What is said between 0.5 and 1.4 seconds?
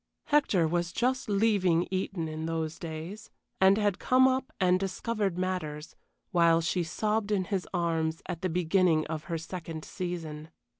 was just